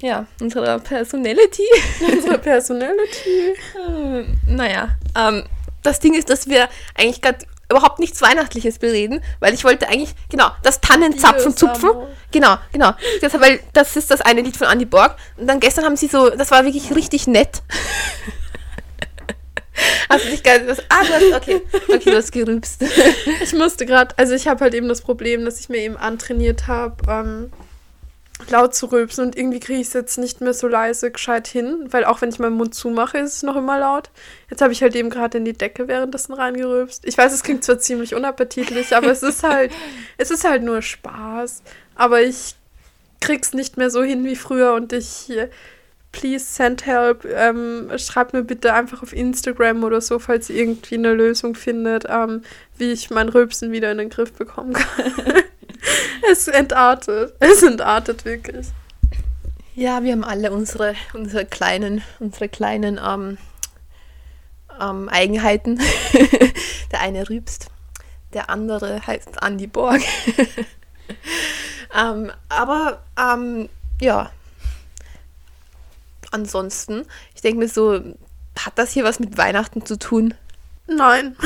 ja, 0.00 0.26
unserer 0.40 0.80
Personality. 0.80 1.62
Unserer 2.00 2.38
Personality. 2.38 3.54
naja, 4.48 4.96
ähm, 5.16 5.44
das 5.84 6.00
Ding 6.00 6.14
ist, 6.14 6.28
dass 6.28 6.48
wir 6.48 6.68
eigentlich 6.96 7.22
gerade 7.22 7.46
überhaupt 7.72 7.98
nichts 7.98 8.22
Weihnachtliches 8.22 8.78
bereden, 8.78 9.22
weil 9.40 9.54
ich 9.54 9.64
wollte 9.64 9.88
eigentlich, 9.88 10.14
genau, 10.28 10.50
das 10.62 10.80
Tannenzapfen 10.80 11.56
zupfen. 11.56 11.90
Genau, 12.30 12.56
genau. 12.72 12.92
Das, 13.20 13.38
weil 13.40 13.60
das 13.72 13.96
ist 13.96 14.10
das 14.10 14.20
eine 14.20 14.40
Lied 14.42 14.56
von 14.56 14.68
Andy 14.68 14.84
Borg. 14.84 15.16
Und 15.36 15.46
dann 15.46 15.60
gestern 15.60 15.84
haben 15.84 15.96
sie 15.96 16.06
so, 16.06 16.30
das 16.30 16.50
war 16.50 16.64
wirklich 16.64 16.94
richtig 16.94 17.26
nett. 17.26 17.62
Hast 20.08 20.24
du 20.24 20.30
dich 20.30 20.42
geil. 20.42 20.64
Das, 20.66 20.80
ah, 20.88 21.02
du 21.02 21.12
hast, 21.12 21.42
okay. 21.42 21.62
Okay, 21.88 22.10
du 22.10 22.16
hast 22.16 22.30
gerübst. 22.30 22.82
ich 23.42 23.52
musste 23.54 23.86
gerade, 23.86 24.16
also 24.18 24.34
ich 24.34 24.46
habe 24.46 24.60
halt 24.60 24.74
eben 24.74 24.88
das 24.88 25.00
Problem, 25.00 25.44
dass 25.44 25.60
ich 25.60 25.68
mir 25.68 25.78
eben 25.78 25.96
antrainiert 25.96 26.68
habe, 26.68 26.96
ähm, 27.08 27.52
laut 28.50 28.74
zu 28.74 28.86
rülpsen 28.86 29.26
und 29.26 29.36
irgendwie 29.36 29.60
kriege 29.60 29.80
ich 29.80 29.88
es 29.88 29.92
jetzt 29.92 30.18
nicht 30.18 30.40
mehr 30.40 30.54
so 30.54 30.68
leise 30.68 31.10
gescheit 31.10 31.46
hin, 31.48 31.86
weil 31.90 32.04
auch 32.04 32.20
wenn 32.20 32.28
ich 32.28 32.38
meinen 32.38 32.56
Mund 32.56 32.74
zumache, 32.74 33.18
ist 33.18 33.36
es 33.36 33.42
noch 33.42 33.56
immer 33.56 33.78
laut. 33.78 34.10
Jetzt 34.50 34.62
habe 34.62 34.72
ich 34.72 34.82
halt 34.82 34.94
eben 34.94 35.10
gerade 35.10 35.38
in 35.38 35.44
die 35.44 35.52
Decke 35.52 35.88
währenddessen 35.88 36.32
reingerülpst. 36.32 37.06
Ich 37.06 37.18
weiß, 37.18 37.32
es 37.32 37.42
klingt 37.42 37.64
zwar 37.64 37.78
ziemlich 37.78 38.14
unappetitlich, 38.14 38.94
aber 38.96 39.08
es 39.08 39.22
ist 39.22 39.42
halt, 39.42 39.72
es 40.18 40.30
ist 40.30 40.44
halt 40.44 40.62
nur 40.62 40.82
Spaß. 40.82 41.62
Aber 41.94 42.22
ich 42.22 42.56
krieg's 43.20 43.52
nicht 43.52 43.76
mehr 43.76 43.90
so 43.90 44.02
hin 44.02 44.24
wie 44.24 44.36
früher 44.36 44.74
und 44.74 44.92
ich 44.92 45.30
please 46.12 46.44
send 46.44 46.86
help. 46.86 47.24
Ähm, 47.24 47.90
schreibt 47.96 48.34
mir 48.34 48.44
bitte 48.44 48.74
einfach 48.74 49.02
auf 49.02 49.12
Instagram 49.12 49.82
oder 49.82 50.00
so, 50.00 50.18
falls 50.18 50.50
ihr 50.50 50.56
irgendwie 50.56 50.96
eine 50.96 51.14
Lösung 51.14 51.54
findet, 51.54 52.04
ähm, 52.08 52.42
wie 52.78 52.92
ich 52.92 53.10
mein 53.10 53.28
Rülpsen 53.28 53.72
wieder 53.72 53.90
in 53.90 53.98
den 53.98 54.10
Griff 54.10 54.32
bekommen 54.32 54.74
kann. 54.74 55.12
es 56.30 56.48
entartet. 56.48 57.34
Es 57.40 57.62
entartet 57.62 58.24
wirklich. 58.24 58.68
Ja, 59.74 60.02
wir 60.02 60.12
haben 60.12 60.24
alle 60.24 60.52
unsere, 60.52 60.94
unsere 61.14 61.46
kleinen, 61.46 62.02
unsere 62.18 62.48
kleinen 62.48 63.00
ähm, 63.02 63.38
ähm, 64.80 65.08
Eigenheiten. 65.08 65.80
der 66.92 67.00
eine 67.00 67.28
rübst, 67.28 67.68
der 68.34 68.50
andere 68.50 69.06
heißt 69.06 69.42
Andy 69.42 69.66
Borg. 69.66 70.02
ähm, 71.98 72.30
aber 72.48 73.02
ähm, 73.18 73.68
ja, 74.00 74.30
ansonsten, 76.30 77.06
ich 77.34 77.40
denke 77.40 77.60
mir 77.60 77.68
so, 77.68 78.00
hat 78.58 78.76
das 78.76 78.92
hier 78.92 79.04
was 79.04 79.20
mit 79.20 79.38
Weihnachten 79.38 79.86
zu 79.86 79.98
tun? 79.98 80.34
Nein. 80.86 81.36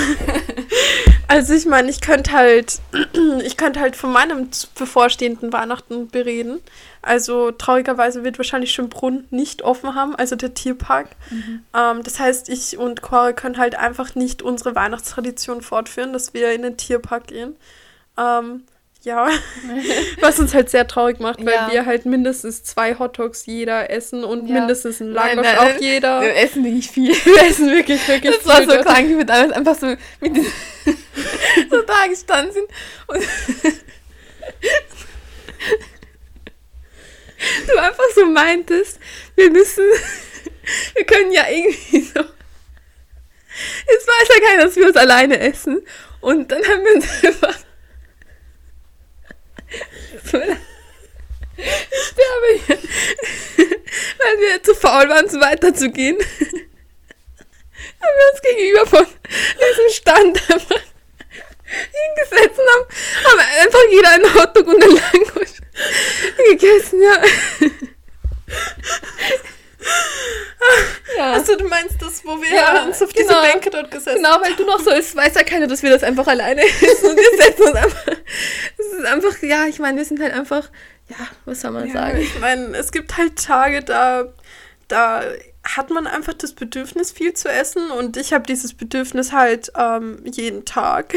Also 1.29 1.55
ich 1.55 1.67
meine, 1.67 1.91
ich 1.91 2.01
könnte 2.01 2.33
halt, 2.33 2.81
ich 3.45 3.57
könnte 3.57 3.81
halt 3.81 3.97
von 3.97 4.13
meinem 4.13 4.49
bevorstehenden 4.77 5.53
Weihnachten 5.53 6.09
bereden. 6.09 6.61
Also 7.03 7.53
traurigerweise 7.53 8.25
wird 8.25 8.39
wahrscheinlich 8.39 8.73
Schönbrunn 8.73 9.27
nicht 9.31 9.63
offen 9.63 9.95
haben, 9.95 10.17
also 10.17 10.35
der 10.37 10.55
Tierpark. 10.55 11.11
Mhm. 11.31 11.65
Ähm, 11.75 12.03
das 12.03 12.19
heißt, 12.19 12.49
ich 12.49 12.79
und 12.79 13.03
Cora 13.03 13.33
können 13.33 13.59
halt 13.59 13.77
einfach 13.77 14.15
nicht 14.15 14.43
unsere 14.43 14.75
Weihnachtstradition 14.75 15.63
fortführen, 15.63 16.13
dass 16.13 16.35
wir 16.35 16.53
in 16.53 16.63
den 16.63 16.77
Tierpark 16.77 17.29
gehen. 17.29 17.57
Ähm, 18.19 18.65
ja, 19.07 19.31
was 20.21 20.41
uns 20.41 20.53
halt 20.53 20.69
sehr 20.69 20.89
traurig 20.89 21.21
macht, 21.21 21.39
weil 21.39 21.55
ja. 21.55 21.71
wir 21.71 21.87
halt 21.87 22.07
mindestens 22.07 22.65
zwei 22.65 22.99
Hotdogs 22.99 23.47
jeder 23.47 23.89
essen 23.89 24.25
und 24.25 24.49
ja. 24.49 24.55
mindestens 24.55 25.01
ein 25.01 25.13
Langosch 25.13 25.47
auch 25.59 25.81
jeder. 25.81 26.23
Wir 26.23 26.35
essen 26.35 26.63
nicht 26.63 26.91
viel. 26.91 27.15
Wir 27.25 27.43
essen 27.45 27.71
wirklich, 27.71 28.07
wirklich 28.09 28.35
das 28.35 28.43
viel. 28.43 28.67
Das 28.67 28.69
war 28.69 28.79
so 28.79 28.83
krank, 28.83 29.09
wie 29.09 29.17
wir 29.17 29.25
damals 29.25 29.53
einfach 29.53 29.77
so 29.77 29.87
mit 30.21 30.37
so 31.71 31.83
da 31.83 32.07
gestanden 32.09 32.53
sind 32.53 32.69
und 33.07 33.23
du 37.69 37.79
einfach 37.79 38.05
so 38.13 38.27
meintest, 38.27 38.99
wir 39.37 39.51
müssen, 39.53 39.85
wir 40.95 41.05
können 41.05 41.31
ja 41.31 41.45
irgendwie 41.49 42.01
so 42.01 42.25
Jetzt 43.89 44.07
weiß 44.07 44.29
ja 44.29 44.49
keiner, 44.49 44.65
dass 44.65 44.77
wir 44.77 44.87
uns 44.87 44.97
alleine 44.97 45.39
essen. 45.39 45.81
Und 46.21 46.51
dann 46.51 46.63
haben 46.63 46.85
wir 46.85 46.95
uns 46.97 47.25
einfach 47.25 47.66
sterbe 51.57 52.61
hier. 52.67 52.79
Weil 54.19 54.39
wir 54.39 54.63
zu 54.63 54.75
faul 54.75 55.09
waren, 55.09 55.29
so 55.29 55.41
weiterzugehen. 55.41 56.19
haben 58.01 58.17
wir 58.17 58.33
uns 58.33 58.43
gegenüber 58.43 58.87
von 58.87 59.07
diesem 59.07 59.91
Stand 59.91 60.51
einfach 60.51 60.83
hingesetzt 61.67 62.59
und 62.59 62.69
haben, 62.69 62.87
haben 63.25 63.41
einfach 63.65 63.81
jeder 63.91 64.11
einen 64.11 64.35
Hotdog 64.35 64.67
und 64.67 64.83
einen 64.83 64.95
Langwurst 64.95 65.61
gegessen, 66.49 67.03
ja. 67.03 67.23
ja. 71.17 71.33
Also 71.33 71.57
du 71.57 71.67
meinst 71.67 72.01
das, 72.01 72.25
wo 72.25 72.41
wir 72.41 72.55
ja, 72.55 72.85
uns 72.85 73.03
auf 73.03 73.13
genau, 73.13 73.43
diese 73.43 73.53
Bänke 73.53 73.71
dort 73.71 73.91
gesessen 73.91 74.25
haben? 74.27 74.43
Genau, 74.43 74.45
weil 74.45 74.55
du 74.57 74.65
noch 74.65 74.81
so 74.81 74.91
ist, 74.91 75.17
weiß 75.17 75.35
ja 75.35 75.43
keiner, 75.43 75.67
dass 75.67 75.83
wir 75.83 75.91
das 75.91 76.03
einfach 76.03 76.27
alleine 76.27 76.63
essen 76.63 77.11
und 77.11 77.17
wir 77.17 77.45
setzen 77.45 77.63
uns 77.63 77.75
einfach. 77.75 78.13
Einfach, 79.07 79.43
ja, 79.43 79.67
ich 79.67 79.79
meine, 79.79 79.99
wir 79.99 80.05
sind 80.05 80.21
halt 80.21 80.33
einfach, 80.33 80.71
ja, 81.09 81.17
was 81.45 81.61
soll 81.61 81.73
man 81.73 81.87
ja, 81.87 81.93
sagen? 81.93 82.19
Ich 82.19 82.41
meine, 82.41 82.77
es 82.77 82.93
gibt 82.93 83.17
halt 83.17 83.37
Tage, 83.37 83.83
da, 83.83 84.27
da 84.89 85.23
hat 85.65 85.91
man 85.91 86.07
einfach 86.07 86.35
das 86.35 86.53
Bedürfnis, 86.53 87.13
viel 87.13 87.35
zu 87.35 87.49
essen 87.49 87.91
und 87.91 88.17
ich 88.17 88.33
habe 88.33 88.45
dieses 88.45 88.75
Bedürfnis 88.75 89.33
halt 89.33 89.73
ähm, 89.77 90.23
jeden 90.25 90.65
Tag. 90.65 91.15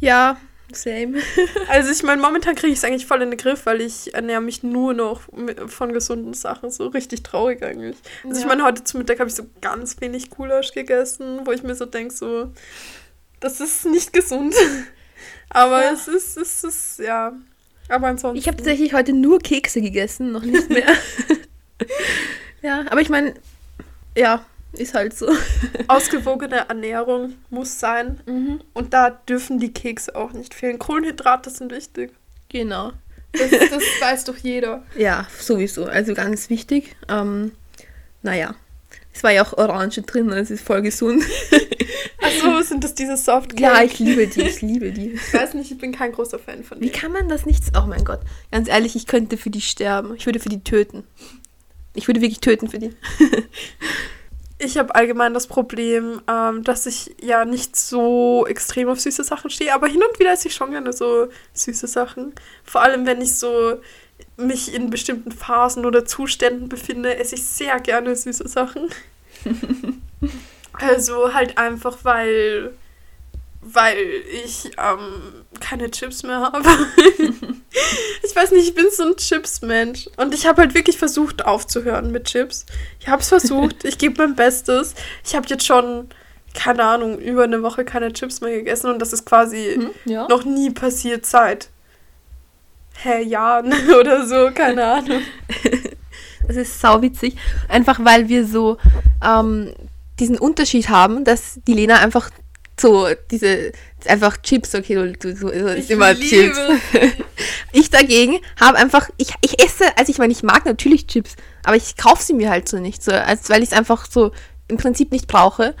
Ja, 0.00 0.36
Same. 0.76 1.20
also 1.68 1.90
ich 1.90 2.02
meine, 2.02 2.20
momentan 2.20 2.54
kriege 2.54 2.72
ich 2.72 2.78
es 2.78 2.84
eigentlich 2.84 3.06
voll 3.06 3.22
in 3.22 3.30
den 3.30 3.38
Griff, 3.38 3.66
weil 3.66 3.80
ich 3.80 4.14
ernähre 4.14 4.40
mich 4.40 4.62
nur 4.62 4.94
noch 4.94 5.22
von 5.66 5.92
gesunden 5.92 6.34
Sachen. 6.34 6.70
So 6.70 6.88
richtig 6.88 7.22
traurig 7.22 7.62
eigentlich. 7.62 7.96
Also 8.24 8.36
ja. 8.36 8.40
ich 8.40 8.48
meine, 8.48 8.64
heute 8.64 8.84
zum 8.84 8.98
Mittag 8.98 9.20
habe 9.20 9.28
ich 9.28 9.36
so 9.36 9.44
ganz 9.60 10.00
wenig 10.00 10.30
Gulasch 10.30 10.72
gegessen, 10.72 11.40
wo 11.44 11.52
ich 11.52 11.62
mir 11.62 11.74
so 11.74 11.86
denke, 11.86 12.14
so, 12.14 12.52
das 13.40 13.60
ist 13.60 13.86
nicht 13.86 14.12
gesund. 14.12 14.54
Aber 15.50 15.84
ja. 15.84 15.92
es 15.92 16.08
ist, 16.08 16.36
es 16.36 16.64
ist, 16.64 16.98
ja. 16.98 17.32
Aber 17.88 18.08
ansonsten. 18.08 18.38
Ich 18.38 18.46
habe 18.46 18.56
tatsächlich 18.56 18.94
heute 18.94 19.12
nur 19.12 19.38
Kekse 19.38 19.80
gegessen, 19.80 20.32
noch 20.32 20.42
nicht 20.42 20.68
mehr. 20.70 20.88
ja, 22.62 22.84
aber 22.90 23.00
ich 23.00 23.08
meine, 23.08 23.34
ja, 24.16 24.44
ist 24.72 24.94
halt 24.94 25.16
so. 25.16 25.30
Ausgewogene 25.88 26.68
Ernährung 26.68 27.34
muss 27.50 27.78
sein. 27.78 28.20
Mhm. 28.26 28.60
Und 28.72 28.94
da 28.94 29.10
dürfen 29.10 29.58
die 29.58 29.72
Kekse 29.72 30.16
auch 30.16 30.32
nicht 30.32 30.54
fehlen. 30.54 30.78
Kohlenhydrate 30.78 31.50
sind 31.50 31.72
wichtig. 31.72 32.12
Genau. 32.48 32.92
Das, 33.32 33.50
das 33.50 33.82
weiß 34.00 34.24
doch 34.24 34.36
jeder. 34.36 34.82
Ja, 34.96 35.26
sowieso. 35.38 35.84
Also 35.86 36.14
ganz 36.14 36.50
wichtig. 36.50 36.96
Ähm, 37.08 37.52
naja. 38.22 38.54
Es 39.12 39.22
war 39.22 39.30
ja 39.30 39.44
auch 39.44 39.56
Orange 39.56 40.02
drin, 40.02 40.30
es 40.32 40.50
ist 40.50 40.64
voll 40.64 40.82
gesund. 40.82 41.22
Achso, 42.42 42.62
sind 42.62 42.84
das 42.84 42.94
diese 42.94 43.16
Softcakes? 43.16 43.60
Ja, 43.60 43.82
ich 43.82 43.98
liebe 43.98 44.26
die, 44.26 44.42
ich 44.42 44.62
liebe 44.62 44.92
die. 44.92 45.12
Ich 45.12 45.34
weiß 45.34 45.54
nicht, 45.54 45.70
ich 45.70 45.78
bin 45.78 45.92
kein 45.92 46.12
großer 46.12 46.38
Fan 46.38 46.64
von 46.64 46.78
denen. 46.78 46.90
Wie 46.90 46.96
kann 46.96 47.12
man 47.12 47.28
das 47.28 47.46
nicht? 47.46 47.64
Oh 47.76 47.86
mein 47.86 48.04
Gott. 48.04 48.20
Ganz 48.50 48.68
ehrlich, 48.68 48.96
ich 48.96 49.06
könnte 49.06 49.36
für 49.36 49.50
die 49.50 49.60
sterben. 49.60 50.14
Ich 50.16 50.26
würde 50.26 50.40
für 50.40 50.48
die 50.48 50.62
töten. 50.62 51.04
Ich 51.94 52.08
würde 52.08 52.20
wirklich 52.20 52.40
töten 52.40 52.68
für 52.68 52.80
die 52.80 52.90
ich 54.58 54.78
habe 54.78 54.94
allgemein 54.94 55.34
das 55.34 55.46
Problem, 55.46 56.20
ähm, 56.28 56.62
dass 56.64 56.86
ich 56.86 57.14
ja 57.20 57.44
nicht 57.44 57.76
so 57.76 58.46
extrem 58.46 58.88
auf 58.88 59.00
süße 59.00 59.24
Sachen 59.24 59.50
stehe, 59.50 59.74
aber 59.74 59.86
hin 59.86 60.02
und 60.02 60.18
wieder 60.18 60.32
esse 60.32 60.48
ich 60.48 60.54
schon 60.54 60.70
gerne 60.70 60.92
so 60.92 61.28
süße 61.52 61.86
Sachen. 61.86 62.34
Vor 62.64 62.82
allem, 62.82 63.06
wenn 63.06 63.20
ich 63.20 63.36
so 63.36 63.80
mich 64.36 64.74
in 64.74 64.90
bestimmten 64.90 65.32
Phasen 65.32 65.84
oder 65.86 66.04
Zuständen 66.04 66.68
befinde, 66.68 67.16
esse 67.16 67.34
ich 67.34 67.44
sehr 67.44 67.78
gerne 67.80 68.14
süße 68.14 68.48
Sachen. 68.48 68.88
also 70.80 71.34
halt 71.34 71.58
einfach, 71.58 71.98
weil 72.02 72.72
weil 73.64 73.96
ich 74.44 74.70
ähm, 74.78 75.44
keine 75.60 75.90
Chips 75.90 76.22
mehr 76.22 76.40
habe. 76.40 76.68
ich 78.22 78.36
weiß 78.36 78.52
nicht, 78.52 78.68
ich 78.68 78.74
bin 78.74 78.86
so 78.90 79.04
ein 79.04 79.16
Chips-Mensch. 79.16 80.10
Und 80.16 80.34
ich 80.34 80.46
habe 80.46 80.62
halt 80.62 80.74
wirklich 80.74 80.98
versucht 80.98 81.44
aufzuhören 81.44 82.12
mit 82.12 82.24
Chips. 82.24 82.66
Ich 83.00 83.08
habe 83.08 83.22
es 83.22 83.28
versucht, 83.28 83.84
ich 83.84 83.98
gebe 83.98 84.22
mein 84.22 84.36
Bestes. 84.36 84.94
Ich 85.24 85.34
habe 85.34 85.46
jetzt 85.48 85.66
schon, 85.66 86.08
keine 86.52 86.84
Ahnung, 86.84 87.18
über 87.18 87.44
eine 87.44 87.62
Woche 87.62 87.84
keine 87.84 88.12
Chips 88.12 88.40
mehr 88.40 88.54
gegessen 88.54 88.90
und 88.90 89.00
das 89.00 89.12
ist 89.12 89.24
quasi 89.24 89.74
hm, 89.76 89.90
ja. 90.04 90.28
noch 90.28 90.44
nie 90.44 90.70
passiert 90.70 91.24
seit 91.24 91.70
hä, 93.02 93.22
Jahren 93.22 93.72
oder 93.98 94.26
so, 94.26 94.50
keine 94.54 94.84
Ahnung. 94.84 95.22
Das 96.46 96.56
ist 96.56 96.80
sauwitzig. 96.80 97.36
Einfach 97.68 97.98
weil 98.04 98.28
wir 98.28 98.46
so 98.46 98.76
ähm, 99.24 99.74
diesen 100.20 100.38
Unterschied 100.38 100.88
haben, 100.88 101.24
dass 101.24 101.60
die 101.66 101.74
Lena 101.74 101.98
einfach 101.98 102.30
so 102.78 103.06
diese 103.30 103.72
einfach 104.06 104.36
Chips, 104.38 104.74
okay, 104.74 104.94
du, 104.94 105.12
du, 105.12 105.34
du 105.34 105.48
ist 105.48 105.90
immer 105.90 106.14
Chips. 106.14 106.58
ich 107.72 107.90
dagegen 107.90 108.38
habe 108.60 108.78
einfach, 108.78 109.08
ich, 109.16 109.32
ich 109.40 109.62
esse, 109.62 109.84
also 109.96 110.10
ich 110.10 110.18
meine, 110.18 110.32
ich 110.32 110.42
mag 110.42 110.66
natürlich 110.66 111.06
Chips, 111.06 111.36
aber 111.62 111.76
ich 111.76 111.96
kaufe 111.96 112.22
sie 112.22 112.34
mir 112.34 112.50
halt 112.50 112.68
so 112.68 112.78
nicht, 112.78 113.02
so, 113.02 113.12
als 113.12 113.48
weil 113.48 113.62
ich 113.62 113.70
es 113.70 113.76
einfach 113.76 114.06
so 114.10 114.32
im 114.68 114.76
Prinzip 114.76 115.12
nicht 115.12 115.28
brauche. 115.28 115.74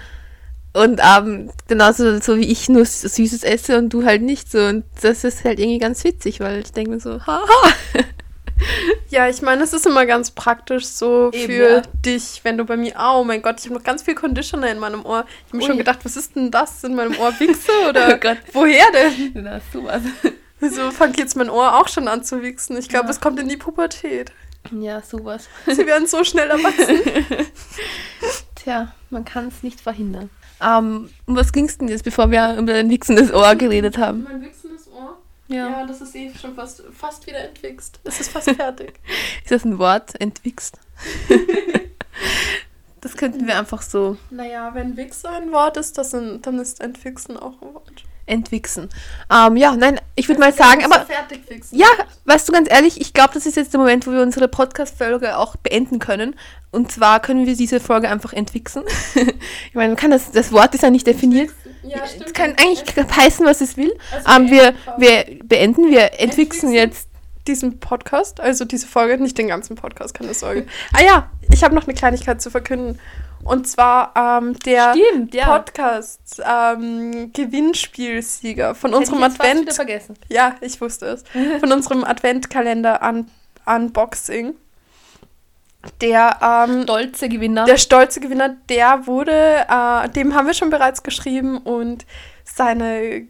Und 0.72 1.00
ähm, 1.02 1.50
genauso 1.68 2.18
so 2.20 2.36
wie 2.36 2.50
ich 2.50 2.68
nur 2.68 2.84
Süßes 2.84 3.44
esse 3.44 3.78
und 3.78 3.90
du 3.90 4.04
halt 4.04 4.22
nicht 4.22 4.50
so. 4.50 4.58
Und 4.58 4.84
das 5.00 5.22
ist 5.22 5.44
halt 5.44 5.60
irgendwie 5.60 5.78
ganz 5.78 6.02
witzig, 6.02 6.40
weil 6.40 6.60
ich 6.60 6.72
denke 6.72 6.90
mir 6.90 7.00
so, 7.00 7.20
haha. 7.26 7.44
Ja, 9.08 9.28
ich 9.28 9.42
meine, 9.42 9.62
es 9.62 9.72
ist 9.72 9.86
immer 9.86 10.06
ganz 10.06 10.30
praktisch 10.30 10.86
so 10.86 11.30
Eben, 11.32 11.46
für 11.46 11.70
ja. 11.76 11.82
dich, 12.04 12.40
wenn 12.42 12.56
du 12.56 12.64
bei 12.64 12.76
mir, 12.76 12.94
oh 12.98 13.24
mein 13.24 13.42
Gott, 13.42 13.56
ich 13.58 13.66
habe 13.66 13.74
noch 13.74 13.84
ganz 13.84 14.02
viel 14.02 14.14
Conditioner 14.14 14.70
in 14.70 14.78
meinem 14.78 15.04
Ohr. 15.04 15.24
Ich 15.28 15.52
habe 15.52 15.56
mir 15.58 15.66
schon 15.66 15.78
gedacht, 15.78 16.00
was 16.04 16.16
ist 16.16 16.36
denn 16.36 16.50
das 16.50 16.82
in 16.84 16.94
meinem 16.94 17.16
Ohr? 17.18 17.32
Wichse 17.38 17.72
oder 17.88 18.18
oh 18.22 18.36
woher 18.52 18.86
denn? 18.92 19.44
Da 19.44 19.52
hast 19.52 19.72
du 19.72 19.84
was. 19.84 20.02
So 20.60 20.90
fängt 20.90 21.18
jetzt 21.18 21.36
mein 21.36 21.50
Ohr 21.50 21.78
auch 21.78 21.88
schon 21.88 22.08
an 22.08 22.24
zu 22.24 22.42
wichsen. 22.42 22.76
Ich 22.76 22.88
glaube, 22.88 23.06
ja. 23.06 23.10
es 23.10 23.20
kommt 23.20 23.38
in 23.38 23.48
die 23.48 23.56
Pubertät. 23.56 24.32
Ja, 24.72 25.02
sowas. 25.02 25.48
Sie 25.66 25.86
werden 25.86 26.06
so 26.06 26.24
schnell 26.24 26.48
erwachsen. 26.48 27.00
Tja, 28.54 28.94
man 29.10 29.24
kann 29.24 29.48
es 29.48 29.62
nicht 29.62 29.80
verhindern. 29.80 30.30
Um, 30.60 31.10
um 31.26 31.36
was 31.36 31.52
ging 31.52 31.66
es 31.66 31.76
denn 31.76 31.88
jetzt, 31.88 32.04
bevor 32.04 32.30
wir 32.30 32.56
über 32.56 32.74
ein 32.74 32.88
wichsendes 32.88 33.32
Ohr 33.32 33.54
geredet 33.56 33.98
haben? 33.98 34.22
Mein 34.22 34.42
wichsendes? 34.42 34.73
Ja. 35.48 35.68
ja, 35.68 35.86
das 35.86 36.00
ist 36.00 36.14
eh 36.14 36.32
schon 36.34 36.54
fast, 36.54 36.82
fast 36.92 37.26
wieder 37.26 37.38
entwichst. 37.38 38.00
Das 38.04 38.20
ist 38.20 38.30
fast 38.30 38.50
fertig. 38.50 38.98
ist 39.42 39.52
das 39.52 39.64
ein 39.64 39.78
Wort? 39.78 40.18
Entwichst? 40.20 40.78
das 43.00 43.16
könnten 43.16 43.46
wir 43.46 43.58
einfach 43.58 43.82
so. 43.82 44.16
Naja, 44.30 44.74
wenn 44.74 44.96
Wichse 44.96 45.28
ein 45.28 45.52
Wort 45.52 45.76
ist, 45.76 45.98
das 45.98 46.14
ein, 46.14 46.40
dann 46.40 46.58
ist 46.58 46.80
Entwichsen 46.80 47.36
auch 47.36 47.60
ein 47.60 47.74
Wort. 47.74 48.04
entwichsen. 48.26 48.88
Ähm, 49.30 49.56
ja, 49.56 49.76
nein, 49.76 50.00
ich 50.14 50.28
würde 50.28 50.40
mal 50.40 50.54
sagen, 50.54 50.82
aber 50.84 51.06
ja, 51.72 51.88
weißt 52.24 52.48
du 52.48 52.52
ganz 52.52 52.70
ehrlich, 52.70 52.98
ich 52.98 53.12
glaube, 53.12 53.34
das 53.34 53.44
ist 53.44 53.56
jetzt 53.56 53.74
der 53.74 53.80
Moment, 53.80 54.06
wo 54.06 54.12
wir 54.12 54.22
unsere 54.22 54.48
Podcast-Folge 54.48 55.36
auch 55.36 55.56
beenden 55.56 55.98
können. 55.98 56.36
Und 56.70 56.90
zwar 56.90 57.20
können 57.20 57.44
wir 57.46 57.54
diese 57.54 57.80
Folge 57.80 58.08
einfach 58.08 58.32
entwichsen. 58.32 58.84
ich 59.14 59.74
meine, 59.74 59.90
man 59.90 59.96
kann 59.96 60.10
das, 60.10 60.30
das 60.30 60.52
Wort 60.52 60.74
ist 60.74 60.82
ja 60.82 60.90
nicht 60.90 61.06
definiert. 61.06 61.50
Ja, 61.86 62.06
stimmt. 62.06 62.26
Es 62.26 62.32
kann 62.32 62.54
eigentlich 62.56 62.84
heißen, 62.96 63.44
was 63.46 63.60
es 63.60 63.76
will. 63.76 63.96
Also 64.12 64.42
ähm, 64.42 64.50
wir, 64.50 64.74
wir 64.98 65.38
beenden, 65.44 65.90
wir 65.90 66.20
entwichsen 66.20 66.72
jetzt 66.72 67.08
diesen 67.46 67.78
Podcast, 67.78 68.40
also 68.40 68.64
diese 68.64 68.86
Folge, 68.86 69.18
nicht 69.22 69.36
den 69.36 69.48
ganzen 69.48 69.76
Podcast, 69.76 70.14
keine 70.14 70.34
Sorge. 70.34 70.66
ah 70.92 71.02
ja, 71.02 71.30
ich 71.50 71.62
habe 71.62 71.74
noch 71.74 71.84
eine 71.84 71.94
Kleinigkeit 71.94 72.40
zu 72.40 72.50
verkünden. 72.50 72.98
Und 73.44 73.68
zwar 73.68 74.14
ähm, 74.16 74.58
der 74.60 74.94
Stimmt, 74.94 75.34
ja. 75.34 75.44
Podcast 75.44 76.42
ähm, 76.42 77.30
Gewinnspielsieger 77.34 78.74
von 78.74 78.92
ich 78.92 78.96
unserem 78.96 79.22
Advent. 79.22 79.62
Wieder 79.62 79.74
vergessen. 79.74 80.14
Ja, 80.30 80.56
ich 80.62 80.80
wusste 80.80 81.06
es. 81.06 81.24
von 81.60 81.70
unserem 81.70 82.04
Adventkalender 82.04 83.02
Un 83.02 83.28
Unboxing. 83.66 84.54
Der 86.00 86.66
ähm, 86.68 86.82
stolze 86.82 87.28
Gewinner. 87.28 87.64
Der 87.64 87.76
stolze 87.76 88.20
Gewinner, 88.20 88.56
der 88.68 89.06
wurde, 89.06 89.66
äh, 89.68 90.08
dem 90.10 90.34
haben 90.34 90.46
wir 90.46 90.54
schon 90.54 90.70
bereits 90.70 91.02
geschrieben 91.02 91.58
und 91.58 92.04
seine, 92.46 93.26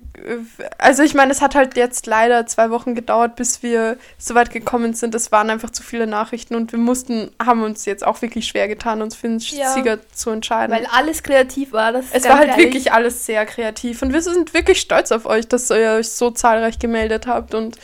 also 0.76 1.02
ich 1.02 1.14
meine, 1.14 1.30
es 1.30 1.40
hat 1.40 1.54
halt 1.54 1.76
jetzt 1.76 2.06
leider 2.06 2.46
zwei 2.46 2.70
Wochen 2.70 2.94
gedauert, 2.94 3.36
bis 3.36 3.62
wir 3.62 3.96
so 4.18 4.34
weit 4.34 4.50
gekommen 4.50 4.92
sind. 4.92 5.14
Es 5.14 5.30
waren 5.30 5.50
einfach 5.50 5.70
zu 5.70 5.82
viele 5.84 6.06
Nachrichten 6.06 6.56
und 6.56 6.72
wir 6.72 6.80
mussten, 6.80 7.30
haben 7.40 7.62
uns 7.62 7.84
jetzt 7.84 8.04
auch 8.04 8.20
wirklich 8.22 8.46
schwer 8.46 8.66
getan, 8.66 9.02
uns 9.02 9.14
für 9.14 9.28
den 9.28 9.38
ja, 9.38 9.72
Sieger 9.72 9.98
zu 10.10 10.30
entscheiden. 10.30 10.74
Weil 10.74 10.86
alles 10.92 11.22
kreativ 11.22 11.72
war. 11.72 11.92
Das 11.92 12.06
es 12.12 12.24
war 12.24 12.38
halt 12.38 12.50
ehrlich. 12.50 12.66
wirklich 12.66 12.92
alles 12.92 13.24
sehr 13.24 13.46
kreativ 13.46 14.02
und 14.02 14.12
wir 14.12 14.20
sind 14.20 14.52
wirklich 14.52 14.80
stolz 14.80 15.12
auf 15.12 15.26
euch, 15.26 15.46
dass 15.46 15.70
ihr 15.70 15.92
euch 15.98 16.10
so 16.10 16.30
zahlreich 16.30 16.78
gemeldet 16.78 17.26
habt 17.26 17.54
und 17.54 17.78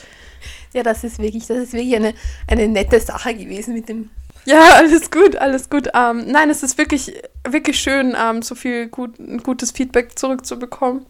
ja, 0.73 0.83
das 0.83 1.05
ist 1.05 1.19
wirklich, 1.21 1.47
das 1.47 1.59
ist 1.59 1.73
wirklich 1.73 1.97
eine, 1.97 2.15
eine 2.49 2.69
nette 2.69 3.00
Sache 3.00 3.35
gewesen 3.35 3.75
mit 3.75 3.89
dem 3.89 4.11
ja, 4.45 4.61
alles 4.77 5.11
gut, 5.11 5.37
alles 5.37 5.71
gut. 5.71 5.89
Ähm, 5.95 6.25
nein, 6.27 6.51
es 6.51 6.63
ist 6.63 6.79
wirklich, 6.79 7.15
wirklich 7.49 7.79
schön, 7.79 8.17
ähm, 8.19 8.43
so 8.43 8.55
viel 8.55 8.89
gut, 8.89 9.15
gutes 9.43 9.71
Feedback 9.71 10.19
zurückzubekommen. 10.19 11.07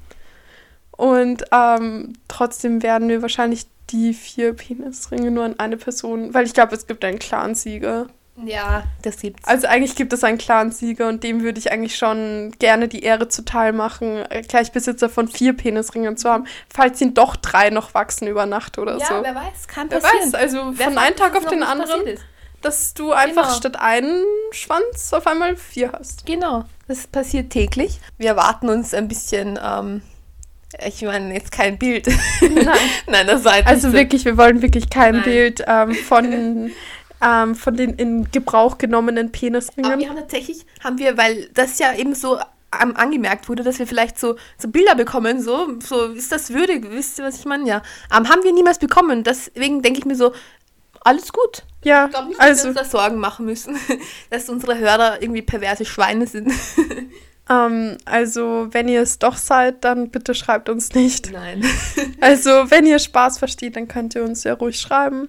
Und 0.92 1.44
ähm, 1.50 2.12
trotzdem 2.28 2.82
werden 2.82 3.08
wir 3.08 3.22
wahrscheinlich 3.22 3.66
die 3.90 4.14
vier 4.14 4.52
Penisringe 4.54 5.30
nur 5.30 5.44
an 5.44 5.58
eine 5.58 5.76
Person, 5.76 6.34
weil 6.34 6.46
ich 6.46 6.54
glaube, 6.54 6.74
es 6.74 6.86
gibt 6.86 7.04
einen 7.04 7.18
Clan-Sieger. 7.18 8.08
Ja, 8.44 8.84
das 9.02 9.20
gibt's. 9.20 9.46
Also 9.46 9.66
eigentlich 9.66 9.96
gibt 9.96 10.12
es 10.12 10.24
einen 10.24 10.38
Clan-Sieger 10.38 11.08
und 11.08 11.24
dem 11.24 11.42
würde 11.42 11.58
ich 11.58 11.72
eigentlich 11.72 11.96
schon 11.96 12.52
gerne 12.58 12.88
die 12.88 13.02
Ehre 13.02 13.28
zuteil 13.28 13.72
machen, 13.72 14.24
gleich 14.48 14.72
Besitzer 14.72 15.08
von 15.08 15.28
vier 15.28 15.54
Penisringen 15.54 16.16
zu 16.16 16.30
haben, 16.30 16.46
falls 16.72 17.00
ihn 17.00 17.14
doch 17.14 17.36
drei 17.36 17.70
noch 17.70 17.92
wachsen 17.94 18.28
über 18.28 18.46
Nacht 18.46 18.78
oder 18.78 18.98
ja, 18.98 19.06
so. 19.06 19.14
Ja, 19.14 19.22
wer 19.22 19.34
weiß, 19.34 19.68
kann 19.68 19.88
passieren. 19.88 20.12
Wer 20.14 20.26
weiß, 20.26 20.34
also 20.34 20.78
wer 20.78 20.86
von 20.86 20.98
einem 20.98 21.16
Tag 21.16 21.36
auf 21.36 21.46
den 21.46 21.62
anderen, 21.62 22.18
dass 22.62 22.94
du 22.94 23.12
einfach 23.12 23.44
genau. 23.44 23.56
statt 23.56 23.76
einen 23.80 24.24
Schwanz 24.52 25.12
auf 25.12 25.26
einmal 25.26 25.56
vier 25.56 25.92
hast. 25.92 26.26
Genau, 26.26 26.64
das 26.88 27.06
passiert 27.06 27.50
täglich. 27.50 28.00
Wir 28.18 28.28
erwarten 28.28 28.68
uns 28.68 28.94
ein 28.94 29.08
bisschen 29.08 29.58
ähm, 29.62 30.02
ich 30.86 31.02
meine, 31.02 31.34
jetzt 31.34 31.52
kein 31.52 31.78
Bild. 31.78 32.06
Nein, 32.40 32.68
Nein 33.06 33.26
das 33.26 33.44
war 33.44 33.54
Also 33.64 33.92
wirklich, 33.92 34.24
wir 34.24 34.36
wollen 34.36 34.62
wirklich 34.62 34.88
kein 34.88 35.16
Nein. 35.16 35.24
Bild 35.24 35.64
ähm, 35.66 35.94
von, 36.06 36.70
ähm, 37.22 37.54
von 37.54 37.76
den 37.76 37.94
in 37.94 38.30
Gebrauch 38.30 38.78
genommenen 38.78 39.32
Penisringen. 39.32 39.90
Aber 39.90 40.00
wir 40.00 40.08
haben 40.08 40.16
tatsächlich, 40.16 40.64
haben 40.82 40.98
wir, 40.98 41.16
weil 41.16 41.48
das 41.54 41.78
ja 41.78 41.94
eben 41.94 42.14
so 42.14 42.38
ähm, 42.80 42.96
angemerkt 42.96 43.48
wurde, 43.48 43.64
dass 43.64 43.80
wir 43.80 43.86
vielleicht 43.86 44.18
so, 44.18 44.36
so 44.58 44.68
Bilder 44.68 44.94
bekommen, 44.94 45.42
so, 45.42 45.80
so 45.80 46.06
ist 46.06 46.30
das 46.30 46.50
würdig, 46.50 46.86
wisst 46.90 47.18
ihr, 47.18 47.24
was 47.24 47.40
ich 47.40 47.44
meine? 47.46 47.66
Ja. 47.66 47.82
Ähm, 48.16 48.28
haben 48.28 48.44
wir 48.44 48.52
niemals 48.52 48.78
bekommen. 48.78 49.24
Deswegen 49.24 49.82
denke 49.82 49.98
ich 49.98 50.04
mir 50.04 50.14
so, 50.14 50.32
alles 51.00 51.32
gut. 51.32 51.64
Ja, 51.82 52.06
ich 52.06 52.10
glaube 52.10 52.28
nicht, 52.28 52.40
dass 52.40 52.46
also, 52.46 52.64
wir 52.64 52.68
uns 52.70 52.78
da 52.78 52.84
Sorgen 52.84 53.18
machen 53.18 53.46
müssen, 53.46 53.76
dass 54.30 54.48
unsere 54.48 54.78
Hörer 54.78 55.22
irgendwie 55.22 55.42
perverse 55.42 55.84
Schweine 55.84 56.26
sind. 56.26 56.52
Ähm, 57.50 57.98
also, 58.04 58.68
wenn 58.70 58.86
ihr 58.86 59.02
es 59.02 59.18
doch 59.18 59.36
seid, 59.36 59.84
dann 59.84 60.10
bitte 60.10 60.34
schreibt 60.34 60.68
uns 60.68 60.94
nicht. 60.94 61.32
Nein. 61.32 61.64
also, 62.20 62.50
wenn 62.70 62.86
ihr 62.86 63.00
Spaß 63.00 63.38
versteht, 63.38 63.74
dann 63.74 63.88
könnt 63.88 64.14
ihr 64.14 64.22
uns 64.22 64.44
ja 64.44 64.54
ruhig 64.54 64.78
schreiben. 64.78 65.28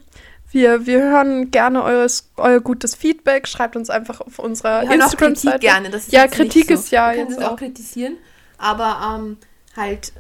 Wir, 0.52 0.86
wir 0.86 1.02
hören 1.02 1.50
gerne 1.50 1.82
eures, 1.82 2.30
euer 2.38 2.60
gutes 2.60 2.94
Feedback. 2.94 3.48
Schreibt 3.48 3.76
uns 3.76 3.90
einfach 3.90 4.22
auf 4.22 4.38
unserer 4.38 4.84
Instagram-Seite. 4.84 5.60
gerne. 5.60 5.90
Das 5.90 6.04
ist 6.04 6.12
ja, 6.12 6.28
Kritik 6.28 6.68
so. 6.68 6.76
ist 6.76 6.92
ja. 6.92 7.12
Wir 7.12 7.26
können 7.26 7.38
es 7.40 7.44
auch 7.44 7.56
kritisieren. 7.56 8.18
Aber 8.58 9.18
ähm, 9.18 9.38
halt, 9.76 10.14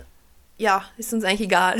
ja, 0.61 0.85
ist 0.97 1.11
uns 1.11 1.23
eigentlich 1.23 1.41
egal. 1.41 1.77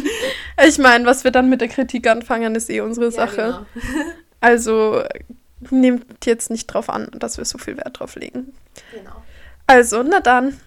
ich 0.66 0.78
meine, 0.78 1.04
was 1.04 1.24
wir 1.24 1.30
dann 1.30 1.50
mit 1.50 1.60
der 1.60 1.68
Kritik 1.68 2.06
anfangen, 2.06 2.54
ist 2.54 2.70
eh 2.70 2.80
unsere 2.80 3.10
Sache. 3.10 3.40
Ja, 3.40 3.66
genau. 3.74 4.04
also 4.40 5.02
nehmt 5.70 6.24
jetzt 6.24 6.50
nicht 6.50 6.66
drauf 6.66 6.88
an, 6.88 7.08
dass 7.12 7.36
wir 7.36 7.44
so 7.44 7.58
viel 7.58 7.76
Wert 7.76 8.00
drauf 8.00 8.16
legen. 8.16 8.54
Genau. 8.92 9.22
Also, 9.66 10.02
na 10.02 10.20
dann, 10.20 10.58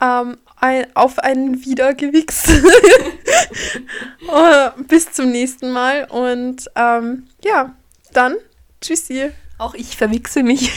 ähm, 0.00 0.38
ein, 0.56 0.86
auf 0.94 1.20
einen 1.20 1.64
Wiedergewichs. 1.64 2.48
uh, 4.28 4.82
bis 4.88 5.12
zum 5.12 5.30
nächsten 5.30 5.70
Mal 5.70 6.06
und 6.10 6.68
ähm, 6.74 7.28
ja, 7.44 7.74
dann 8.12 8.36
tschüssi. 8.80 9.30
Auch 9.58 9.74
ich 9.74 9.96
verwichse 9.96 10.42
mich. 10.42 10.72